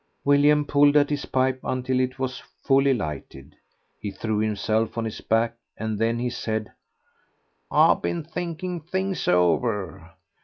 [0.25, 3.55] William pulled at his pipe until it was fully lighted.
[3.99, 6.71] He threw himself on his back, and then he said
[7.69, 10.13] "I've been thinking things over.